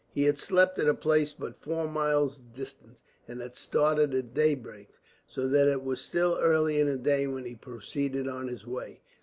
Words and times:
He 0.15 0.23
had 0.23 0.39
slept 0.39 0.79
at 0.79 0.87
a 0.87 0.95
place 0.95 1.31
but 1.31 1.61
four 1.61 1.87
miles 1.87 2.39
distant, 2.39 3.03
and 3.27 3.39
had 3.39 3.55
started 3.55 4.15
at 4.15 4.33
daybreak, 4.33 4.89
so 5.27 5.47
that 5.47 5.67
it 5.67 5.83
was 5.83 6.01
still 6.01 6.39
early 6.41 6.79
in 6.79 6.87
the 6.87 6.97
day 6.97 7.27
when 7.27 7.45
he 7.45 7.53
proceeded 7.53 8.27
on 8.27 8.47
his 8.47 8.65
way. 8.65 9.03